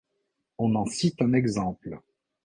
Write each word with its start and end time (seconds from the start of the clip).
On 0.57 0.73
en 0.73 0.87
cite 0.87 1.21
un 1.21 1.33
exemple. 1.33 2.01